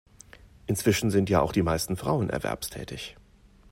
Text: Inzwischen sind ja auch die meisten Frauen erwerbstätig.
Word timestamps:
Inzwischen 0.65 1.11
sind 1.11 1.29
ja 1.29 1.41
auch 1.41 1.51
die 1.51 1.61
meisten 1.61 1.95
Frauen 1.95 2.31
erwerbstätig. 2.31 3.17